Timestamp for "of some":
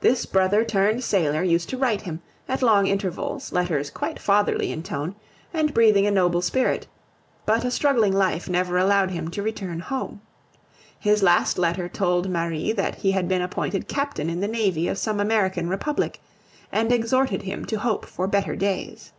14.88-15.20